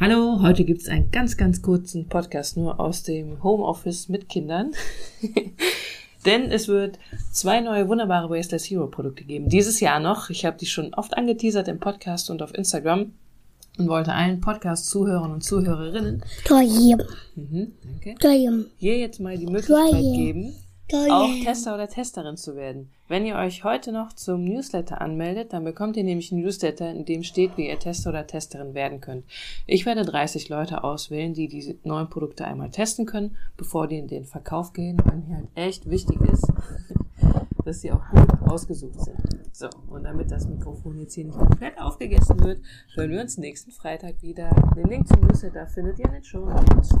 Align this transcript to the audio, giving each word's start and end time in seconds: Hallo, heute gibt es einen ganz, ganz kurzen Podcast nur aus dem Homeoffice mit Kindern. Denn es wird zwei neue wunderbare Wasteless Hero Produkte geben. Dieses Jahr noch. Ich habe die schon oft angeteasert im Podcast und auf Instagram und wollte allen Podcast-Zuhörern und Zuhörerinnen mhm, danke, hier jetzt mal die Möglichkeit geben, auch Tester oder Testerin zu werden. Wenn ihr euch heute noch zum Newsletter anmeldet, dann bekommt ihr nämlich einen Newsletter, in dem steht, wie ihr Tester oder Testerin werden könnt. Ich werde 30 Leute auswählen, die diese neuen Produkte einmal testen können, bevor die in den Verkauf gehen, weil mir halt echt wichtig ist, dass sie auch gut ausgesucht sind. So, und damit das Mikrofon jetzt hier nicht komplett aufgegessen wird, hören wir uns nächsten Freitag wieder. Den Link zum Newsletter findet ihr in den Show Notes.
Hallo, 0.00 0.38
heute 0.42 0.62
gibt 0.62 0.82
es 0.82 0.88
einen 0.88 1.10
ganz, 1.10 1.36
ganz 1.36 1.60
kurzen 1.60 2.06
Podcast 2.06 2.56
nur 2.56 2.78
aus 2.78 3.02
dem 3.02 3.42
Homeoffice 3.42 4.08
mit 4.08 4.28
Kindern. 4.28 4.72
Denn 6.24 6.52
es 6.52 6.68
wird 6.68 7.00
zwei 7.32 7.60
neue 7.60 7.88
wunderbare 7.88 8.30
Wasteless 8.30 8.70
Hero 8.70 8.86
Produkte 8.86 9.24
geben. 9.24 9.48
Dieses 9.48 9.80
Jahr 9.80 9.98
noch. 9.98 10.30
Ich 10.30 10.44
habe 10.44 10.56
die 10.56 10.66
schon 10.66 10.94
oft 10.94 11.16
angeteasert 11.16 11.66
im 11.66 11.80
Podcast 11.80 12.30
und 12.30 12.42
auf 12.42 12.54
Instagram 12.54 13.12
und 13.76 13.88
wollte 13.88 14.12
allen 14.12 14.40
Podcast-Zuhörern 14.40 15.32
und 15.32 15.42
Zuhörerinnen 15.42 16.22
mhm, 17.34 17.72
danke, 17.82 18.14
hier 18.76 18.98
jetzt 18.98 19.18
mal 19.18 19.36
die 19.36 19.46
Möglichkeit 19.46 20.00
geben, 20.00 20.54
auch 20.92 21.44
Tester 21.44 21.74
oder 21.74 21.88
Testerin 21.88 22.36
zu 22.36 22.56
werden. 22.56 22.90
Wenn 23.08 23.24
ihr 23.24 23.36
euch 23.36 23.64
heute 23.64 23.92
noch 23.92 24.12
zum 24.12 24.44
Newsletter 24.44 25.00
anmeldet, 25.00 25.52
dann 25.52 25.64
bekommt 25.64 25.96
ihr 25.96 26.04
nämlich 26.04 26.32
einen 26.32 26.42
Newsletter, 26.42 26.90
in 26.90 27.04
dem 27.04 27.22
steht, 27.22 27.56
wie 27.56 27.68
ihr 27.68 27.78
Tester 27.78 28.10
oder 28.10 28.26
Testerin 28.26 28.74
werden 28.74 29.00
könnt. 29.00 29.24
Ich 29.66 29.86
werde 29.86 30.04
30 30.04 30.48
Leute 30.48 30.84
auswählen, 30.84 31.34
die 31.34 31.48
diese 31.48 31.76
neuen 31.84 32.10
Produkte 32.10 32.44
einmal 32.44 32.70
testen 32.70 33.06
können, 33.06 33.36
bevor 33.56 33.86
die 33.86 33.98
in 33.98 34.08
den 34.08 34.24
Verkauf 34.24 34.72
gehen, 34.72 34.98
weil 35.04 35.18
mir 35.18 35.36
halt 35.36 35.48
echt 35.54 35.88
wichtig 35.88 36.20
ist, 36.20 36.46
dass 37.64 37.80
sie 37.80 37.92
auch 37.92 38.02
gut 38.10 38.42
ausgesucht 38.48 39.00
sind. 39.00 39.18
So, 39.52 39.68
und 39.88 40.04
damit 40.04 40.30
das 40.30 40.46
Mikrofon 40.46 40.98
jetzt 40.98 41.14
hier 41.14 41.24
nicht 41.24 41.38
komplett 41.38 41.78
aufgegessen 41.80 42.38
wird, 42.44 42.60
hören 42.94 43.10
wir 43.10 43.20
uns 43.20 43.38
nächsten 43.38 43.72
Freitag 43.72 44.22
wieder. 44.22 44.50
Den 44.76 44.88
Link 44.88 45.08
zum 45.08 45.20
Newsletter 45.20 45.66
findet 45.66 45.98
ihr 45.98 46.06
in 46.06 46.12
den 46.12 46.24
Show 46.24 46.44
Notes. 46.44 46.94